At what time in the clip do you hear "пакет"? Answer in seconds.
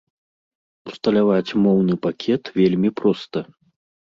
2.07-2.53